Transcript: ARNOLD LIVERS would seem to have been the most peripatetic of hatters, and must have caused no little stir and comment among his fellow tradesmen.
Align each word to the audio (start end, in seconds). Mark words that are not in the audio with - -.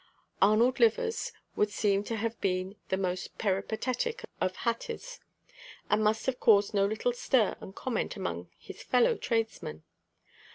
ARNOLD 0.41 0.79
LIVERS 0.79 1.31
would 1.55 1.69
seem 1.69 2.03
to 2.05 2.15
have 2.15 2.41
been 2.41 2.75
the 2.89 2.97
most 2.97 3.37
peripatetic 3.37 4.23
of 4.41 4.55
hatters, 4.55 5.19
and 5.91 6.03
must 6.03 6.25
have 6.25 6.39
caused 6.39 6.73
no 6.73 6.87
little 6.87 7.13
stir 7.13 7.55
and 7.61 7.75
comment 7.75 8.15
among 8.15 8.49
his 8.57 8.81
fellow 8.81 9.15
tradesmen. 9.15 9.83